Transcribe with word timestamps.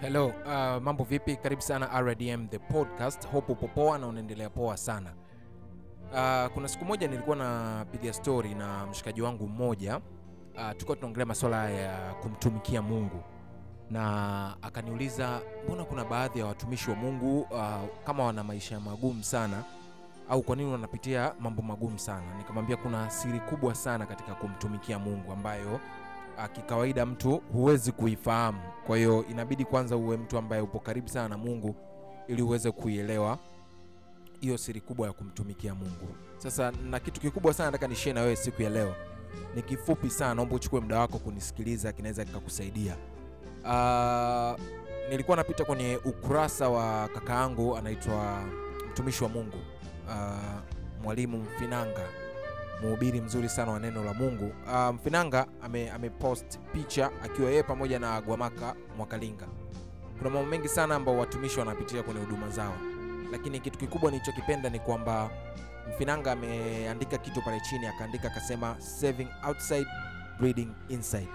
Hello, 0.00 0.26
uh, 0.26 0.82
mambo 0.82 1.04
vipi? 1.04 1.36
Karibu 1.36 1.62
sana 1.62 2.00
RDM 2.00 2.48
the 2.48 2.58
podcast. 2.58 3.26
Hope 3.28 3.52
upo 3.52 3.98
na 3.98 4.06
unaendelea 4.06 4.50
poa 4.50 4.76
sana. 4.76 5.12
Uh, 6.12 6.52
kuna 6.54 6.68
siku 6.68 6.84
moja 6.84 7.08
nilikuwa 7.08 7.36
napiga 7.36 8.12
story 8.12 8.54
na 8.54 8.86
mshikaji 8.86 9.22
wangu 9.22 9.48
mmoja 9.48 9.96
uh, 9.96 10.70
tulikuwa 10.72 10.96
tunaongelea 10.96 11.26
masuala 11.26 11.70
ya 11.70 12.14
kumtumikia 12.14 12.82
Mungu 12.82 13.22
na 13.90 14.56
akaniuliza 14.62 15.40
mbona 15.64 15.84
kuna 15.84 16.04
baadhi 16.04 16.38
ya 16.38 16.46
watumishi 16.46 16.90
wa 16.90 16.96
Mungu 16.96 17.40
uh, 17.40 17.74
kama 18.04 18.24
wana 18.24 18.44
maisha 18.44 18.80
magumu 18.80 19.24
sana 19.24 19.64
au 20.28 20.42
kwa 20.42 20.56
nini 20.56 20.72
wanapitia 20.72 21.34
mambo 21.40 21.62
magumu 21.62 21.98
sana. 21.98 22.34
Nikamwambia 22.38 22.76
kuna 22.76 23.10
siri 23.10 23.40
kubwa 23.40 23.74
sana 23.74 24.06
katika 24.06 24.34
kumtumikia 24.34 24.98
Mungu 24.98 25.32
ambayo 25.32 25.80
kikawaida 26.46 27.06
mtu 27.06 27.42
huwezi 27.52 27.92
kuifahamu. 27.92 28.58
Kwa 28.86 28.96
hiyo 28.96 29.24
inabidi 29.30 29.64
kwanza 29.64 29.96
uwe 29.96 30.16
mtu 30.16 30.38
ambaye 30.38 30.62
upo 30.62 30.78
karibu 30.78 31.08
sana 31.08 31.28
na 31.28 31.38
Mungu 31.38 31.74
ili 32.28 32.42
uweze 32.42 32.70
kuielewa 32.70 33.38
hiyo 34.40 34.58
siri 34.58 34.80
kubwa 34.80 35.06
ya 35.06 35.12
kumtumikia 35.12 35.74
Mungu. 35.74 36.08
Sasa 36.36 36.70
na 36.90 37.00
kitu 37.00 37.20
kikubwa 37.20 37.54
sana 37.54 37.66
nataka 37.70 37.88
nishie 37.88 38.12
na 38.12 38.20
wewe 38.20 38.36
siku 38.36 38.62
ya 38.62 38.70
leo. 38.70 38.94
Ni 39.54 39.62
kifupi 39.62 40.10
sana, 40.10 40.34
naomba 40.34 40.54
uchukue 40.56 40.80
muda 40.80 40.98
wako 40.98 41.18
kunisikiliza, 41.18 41.92
kinaweza 41.92 42.24
kikakusaidia. 42.24 42.96
Uh, 43.64 44.60
nilikuwa 45.10 45.36
napita 45.36 45.64
kwenye 45.64 45.98
ukurasa 46.04 46.68
wa 46.68 47.08
kaka 47.08 47.34
yangu 47.34 47.76
anaitwa 47.76 48.42
mtumishi 48.90 49.24
wa 49.24 49.30
Mungu 49.30 49.56
uh, 50.08 50.60
mwalimu 51.02 51.38
Mfinanga 51.38 52.08
mhubiri 52.82 53.20
mzuri 53.20 53.48
sana 53.48 53.72
wa 53.72 53.80
neno 53.80 54.04
la 54.04 54.14
Mungu. 54.14 54.52
Uh, 54.66 54.94
Mfinanga 54.94 55.46
ame, 55.62 55.90
amepost 55.90 56.58
picha 56.72 57.10
akiwa 57.24 57.50
yeye 57.50 57.62
pamoja 57.62 57.98
na 57.98 58.20
Gwamaka 58.20 58.74
Mwakalinga. 58.96 59.46
Kuna 60.18 60.30
mambo 60.30 60.50
mengi 60.50 60.68
sana 60.68 60.94
ambao 60.94 61.18
watumishi 61.18 61.58
wanapitia 61.58 62.02
kwenye 62.02 62.20
huduma 62.20 62.48
zao, 62.48 62.74
lakini 63.32 63.60
kitu 63.60 63.78
kikubwa 63.78 64.10
nilichokipenda 64.10 64.70
ni 64.70 64.78
kwamba 64.78 65.30
Mfinanga 65.94 66.32
ameandika 66.32 67.18
kitu 67.18 67.42
pale 67.42 67.60
chini, 67.60 67.86
akaandika 67.86 68.28
akasema, 68.28 68.76
serving 68.80 69.28
outside 69.48 69.86
breeding 70.40 70.68
inside, 70.88 71.28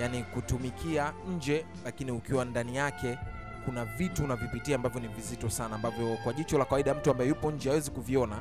yaani 0.00 0.22
kutumikia 0.22 1.12
nje, 1.36 1.66
lakini 1.84 2.10
ukiwa 2.10 2.44
ndani 2.44 2.76
yake 2.76 3.18
kuna 3.64 3.84
vitu 3.84 4.24
unavipitia 4.24 4.76
ambavyo 4.76 5.00
ni 5.00 5.08
vizito 5.08 5.50
sana, 5.50 5.74
ambavyo 5.74 6.16
kwa 6.24 6.32
jicho 6.32 6.58
la 6.58 6.64
kawaida 6.64 6.94
mtu 6.94 7.10
ambaye 7.10 7.28
yupo 7.28 7.50
nje 7.50 7.68
hawezi 7.68 7.90
kuviona 7.90 8.38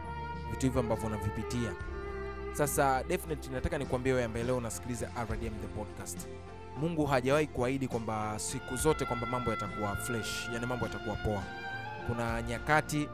vitu 0.51 0.65
hivyo 0.65 0.79
ambavyo 0.81 1.07
unavipitia. 1.07 1.73
Sasa 2.53 3.03
definitely 3.03 3.53
nataka 3.53 3.77
nikwambie 3.77 4.13
wewe 4.13 4.25
ambaye 4.25 4.45
leo 4.45 4.57
unasikiliza 4.57 5.09
RDM 5.23 5.53
the 5.61 5.67
podcast. 5.67 6.27
Mungu 6.77 7.05
hajawahi 7.05 7.47
kuahidi 7.47 7.87
kwamba 7.87 8.39
siku 8.39 8.75
zote 8.75 9.05
kwamba 9.05 9.27
mambo 9.27 9.51
yatakuwa 9.51 9.95
fresh, 9.95 10.49
yani 10.53 10.65
mambo 10.65 10.85
yatakuwa 10.85 11.15
poa. 11.15 11.43
Kuna 12.07 12.41
nyakati 12.41 13.09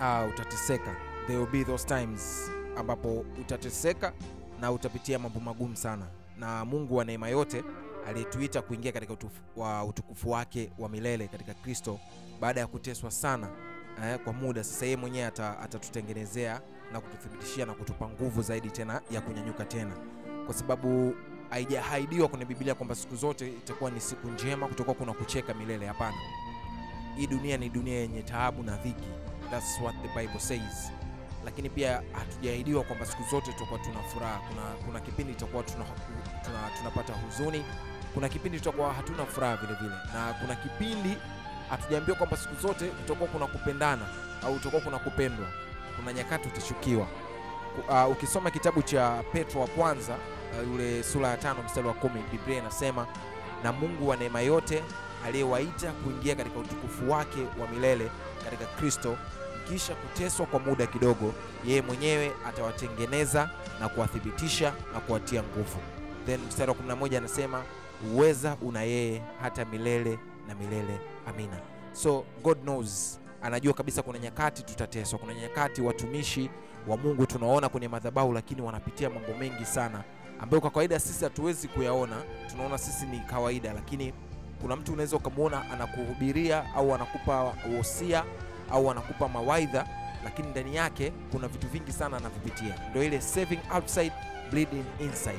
uh, 0.00 0.28
utateseka. 0.30 0.96
There 1.26 1.38
will 1.38 1.50
be 1.50 1.64
those 1.64 1.86
times 1.86 2.50
ambapo 2.76 3.24
utateseka 3.40 4.12
na 4.60 4.72
utapitia 4.72 5.18
mambo 5.18 5.40
magumu 5.40 5.76
sana, 5.76 6.06
na 6.38 6.64
Mungu 6.64 6.96
wa 6.96 7.04
neema 7.04 7.28
yote 7.28 7.64
aliyetuita 8.06 8.62
kuingia 8.62 8.92
katika 8.92 9.12
utufu, 9.12 9.40
wa 9.56 9.84
utukufu 9.84 10.30
wake 10.30 10.70
wa 10.78 10.88
milele 10.88 11.28
katika 11.28 11.54
Kristo 11.54 11.98
baada 12.40 12.60
ya 12.60 12.66
kuteswa 12.66 13.10
sana 13.10 13.48
eh, 14.02 14.18
kwa 14.24 14.32
muda 14.32 14.64
sasa, 14.64 14.84
yeye 14.84 14.96
mwenyewe 14.96 15.26
ata- 15.26 15.58
atatutengenezea 15.60 16.60
na 16.92 17.00
kututhibitishia 17.00 17.66
na 17.66 17.74
kutupa 17.74 18.08
nguvu 18.08 18.42
zaidi 18.42 18.70
tena 18.70 19.00
ya 19.10 19.20
kunyanyuka 19.20 19.64
tena, 19.64 19.92
kwa 20.46 20.54
sababu 20.54 21.14
haijahaidiwa 21.50 22.28
kwenye 22.28 22.44
Biblia 22.44 22.74
kwamba 22.74 22.94
siku 22.94 23.16
zote 23.16 23.48
itakuwa 23.48 23.90
ni 23.90 24.00
siku 24.00 24.28
njema, 24.28 24.68
kutokuwa 24.68 24.96
kuna 24.96 25.12
kucheka 25.12 25.54
milele. 25.54 25.86
Hapana, 25.86 26.16
hii 27.16 27.26
dunia 27.26 27.56
ni 27.56 27.68
dunia 27.68 27.94
yenye 28.00 28.22
taabu 28.22 28.62
na 28.62 28.76
dhiki, 28.76 29.08
that's 29.50 29.80
what 29.82 29.94
the 30.02 30.20
Bible 30.20 30.40
says. 30.40 30.90
Lakini 31.44 31.70
pia 31.70 32.02
hatujaahidiwa 32.12 32.84
kwamba 32.84 33.06
siku 33.06 33.22
zote 33.30 33.52
tutakuwa 33.52 33.78
tuna 33.80 34.02
furaha. 34.02 34.38
Kuna, 34.48 34.62
kuna 34.86 35.00
kipindi 35.00 35.32
tutakuwa 35.32 35.62
tuna, 35.62 35.84
tuna, 36.44 37.16
huzuni, 37.26 37.64
kuna 38.14 38.28
kipindi 38.28 38.58
tutakuwa 38.58 38.92
hatuna 38.92 39.26
furaha 39.26 39.56
vile 39.56 39.74
vile, 39.74 39.94
na 40.14 40.32
kuna 40.40 40.56
kipindi 40.56 41.16
hatujaambiwa 41.70 42.16
kwamba 42.18 42.36
siku 42.36 42.54
zote 42.66 42.90
utakuwa 43.04 43.28
kuna 43.28 43.46
kupendana 43.46 44.02
au 44.46 44.54
utakuwa 44.54 44.82
kuna 44.82 44.98
kupendwa 44.98 45.46
kuna 45.96 46.12
nyakati 46.12 46.48
utachukiwa. 46.48 47.06
Uh, 47.88 48.10
ukisoma 48.10 48.50
kitabu 48.50 48.82
cha 48.82 49.22
Petro 49.32 49.60
wa 49.60 49.66
kwanza 49.66 50.14
uh, 50.62 50.68
yule 50.72 51.02
sura 51.02 51.28
ya 51.28 51.36
tano 51.36 51.62
mstari 51.62 51.86
wa 51.88 51.94
kumi 51.94 52.20
Biblia 52.32 52.58
inasema 52.58 53.06
na 53.64 53.72
Mungu 53.72 54.08
wa 54.08 54.16
neema 54.16 54.40
yote 54.40 54.82
aliyewaita 55.26 55.92
kuingia 55.92 56.34
katika 56.34 56.58
utukufu 56.58 57.10
wake 57.10 57.40
wa 57.60 57.68
milele 57.68 58.10
katika 58.44 58.64
Kristo, 58.66 59.16
kisha 59.68 59.94
kuteswa 59.94 60.46
kwa 60.46 60.60
muda 60.60 60.86
kidogo, 60.86 61.34
yeye 61.66 61.82
mwenyewe 61.82 62.32
atawatengeneza 62.48 63.50
na 63.80 63.88
kuwathibitisha 63.88 64.72
na 64.94 65.00
kuwatia 65.00 65.42
nguvu. 65.42 65.78
Then 66.26 66.40
mstari 66.48 66.70
wa 66.70 66.76
11 66.96 67.16
anasema 67.16 67.62
uweza 68.14 68.56
una 68.62 68.82
yeye 68.82 69.22
hata 69.42 69.64
milele 69.64 70.18
na 70.48 70.54
milele. 70.54 71.00
Amina. 71.26 71.60
So 71.92 72.24
God 72.42 72.58
knows 72.62 73.20
anajua 73.42 73.74
kabisa 73.74 74.02
kuna 74.02 74.18
nyakati 74.18 74.62
tutateswa, 74.62 75.18
kuna 75.18 75.34
nyakati 75.34 75.82
watumishi 75.82 76.50
wa 76.88 76.96
Mungu 76.96 77.26
tunaona 77.26 77.68
kwenye 77.68 77.88
madhabahu, 77.88 78.32
lakini 78.32 78.62
wanapitia 78.62 79.10
mambo 79.10 79.34
mengi 79.34 79.64
sana 79.64 80.04
ambayo 80.40 80.60
kwa 80.60 80.70
kawaida 80.70 81.00
sisi 81.00 81.24
hatuwezi 81.24 81.68
kuyaona, 81.68 82.16
tunaona 82.50 82.78
sisi 82.78 83.06
ni 83.06 83.20
kawaida, 83.20 83.72
lakini 83.72 84.12
kuna 84.60 84.76
mtu 84.76 84.92
unaweza 84.92 85.16
ukamwona 85.16 85.70
anakuhubiria 85.70 86.74
au 86.74 86.94
anakupa 86.94 87.54
wosia 87.76 88.24
au 88.70 88.90
anakupa 88.90 89.28
mawaidha, 89.28 89.86
lakini 90.24 90.48
ndani 90.48 90.76
yake 90.76 91.12
kuna 91.32 91.48
vitu 91.48 91.66
vingi 91.68 91.92
sana 91.92 92.16
anavipitia. 92.16 92.74
Ndio 92.90 93.04
ile 93.04 93.20
saving 93.20 93.58
outside 93.74 94.12
bleeding 94.50 94.84
inside. 95.00 95.38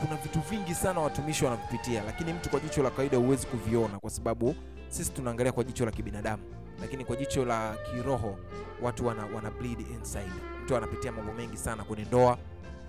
Kuna 0.00 0.16
vitu 0.16 0.40
vingi 0.40 0.74
sana 0.74 1.00
watumishi 1.00 1.44
wanavipitia, 1.44 2.02
lakini 2.04 2.32
mtu 2.32 2.50
kwa 2.50 2.60
jicho 2.60 2.82
la 2.82 2.90
kawaida 2.90 3.16
huwezi 3.18 3.46
kuviona, 3.46 3.98
kwa 3.98 4.10
sababu 4.10 4.54
sisi 4.88 5.12
tunaangalia 5.12 5.52
kwa 5.52 5.64
jicho 5.64 5.84
la 5.84 5.90
kibinadamu 5.90 6.42
lakini 6.80 7.04
kwa 7.04 7.16
jicho 7.16 7.44
la 7.44 7.76
kiroho 7.90 8.38
watu 8.82 9.06
wana, 9.06 9.26
wana 9.34 9.50
bleed 9.50 9.80
inside. 9.80 10.32
Mtu 10.64 10.76
anapitia 10.76 11.12
mambo 11.12 11.32
mengi 11.32 11.56
sana 11.56 11.84
kwenye 11.84 12.04
ndoa, 12.04 12.38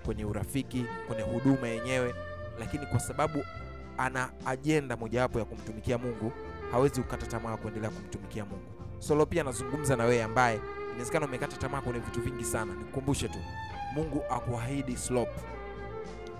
kwenye 0.04 0.24
urafiki, 0.24 0.84
kwenye 1.06 1.22
huduma 1.22 1.68
yenyewe, 1.68 2.14
lakini 2.58 2.86
kwa 2.86 3.00
sababu 3.00 3.44
ana 3.98 4.30
ajenda 4.46 4.96
mojawapo 4.96 5.38
ya 5.38 5.44
kumtumikia 5.44 5.98
Mungu, 5.98 6.32
hawezi 6.72 7.02
kukata 7.02 7.26
tamaa 7.26 7.56
kuendelea 7.56 7.90
kumtumikia 7.90 8.44
Mungu. 8.44 8.64
Solo 8.98 9.26
pia 9.26 9.42
anazungumza 9.42 9.96
na 9.96 10.04
wewe 10.04 10.22
ambaye 10.22 10.60
inawezekana 10.90 11.26
umekata 11.26 11.56
tamaa 11.56 11.80
kwenye 11.80 11.98
vitu 11.98 12.20
vingi 12.20 12.44
sana. 12.44 12.74
Nikukumbushe 12.74 13.28
tu, 13.28 13.38
Mungu 13.94 14.22
akuahidi 14.30 14.96
slope 14.96 15.32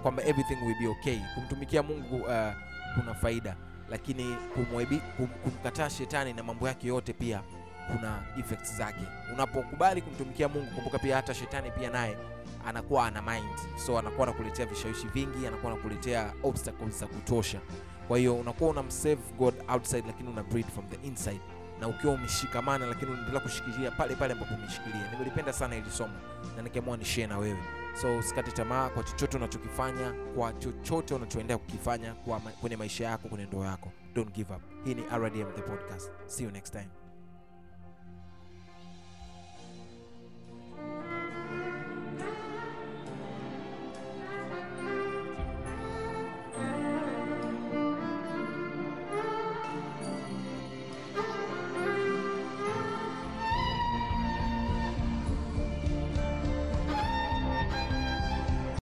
kwamba 0.00 0.22
everything 0.24 0.56
will 0.66 0.78
be 0.78 0.86
okay. 0.88 1.18
Kumtumikia 1.34 1.82
Mungu 1.82 2.16
uh, 2.16 2.52
kuna 2.94 3.14
faida 3.22 3.56
lakini 3.90 4.36
kumwebi, 4.54 4.96
kum, 5.16 5.26
kumkataa 5.26 5.90
shetani 5.90 6.32
na 6.32 6.42
mambo 6.42 6.68
yake 6.68 6.88
yote 6.88 7.12
pia 7.12 7.42
kuna 7.92 8.22
effects 8.38 8.76
zake. 8.76 9.04
Unapokubali 9.34 10.02
kumtumikia 10.02 10.48
Mungu, 10.48 10.70
kumbuka 10.74 10.98
pia 10.98 11.16
hata 11.16 11.34
shetani 11.34 11.70
pia 11.70 11.90
naye 11.90 12.16
anakuwa 12.66 13.06
ana 13.06 13.22
mind, 13.22 13.58
so 13.86 13.98
anakuwa 13.98 14.26
anakuletea 14.28 14.66
vishawishi 14.66 15.06
vingi, 15.06 15.46
anakuwa 15.46 15.72
anakuletea 15.72 16.32
obstacles 16.42 16.98
za 17.00 17.06
kutosha. 17.06 17.60
Kwa 18.08 18.18
hiyo 18.18 18.36
unakuwa 18.36 18.70
una 18.70 18.82
msave 18.82 19.20
God 19.38 19.54
outside, 19.68 20.04
lakini 20.06 20.28
una 20.28 20.42
breed 20.42 20.66
from 20.66 20.88
the 20.88 21.06
inside, 21.06 21.40
na 21.80 21.88
ukiwa 21.88 22.12
umeshikamana, 22.12 22.86
lakini 22.86 23.10
unaendelea 23.10 23.40
kushikilia 23.40 23.90
pale 23.90 24.14
pale 24.14 24.32
ambapo 24.32 24.54
umeshikilia. 24.54 25.10
Nimelipenda 25.12 25.52
sana 25.52 25.76
ili 25.76 25.90
somo 25.90 26.14
na 26.56 26.62
nikiamua 26.62 26.96
ni 26.96 27.04
share 27.04 27.26
na 27.26 27.38
wewe, 27.38 27.58
so 28.00 28.18
usikate 28.18 28.50
tamaa 28.50 28.88
kwa 28.88 29.02
chochote 29.02 29.36
unachokifanya, 29.36 30.12
kwa 30.34 30.52
chochote 30.52 31.14
unachoendelea 31.14 31.58
kukifanya 31.58 32.14
kwenye 32.60 32.76
maisha 32.76 33.04
yako, 33.04 33.28
kwenye 33.28 33.44
ndoa 33.44 33.66
yako. 33.66 33.92
Don't 34.14 34.32
give 34.34 34.54
up. 34.54 34.62
Hii 34.84 34.94
ni 34.94 35.02
RDM 35.02 35.52
the 35.56 35.62
podcast. 35.62 36.10
See 36.26 36.44
you 36.44 36.50
next 36.50 36.72
time. 36.72 36.99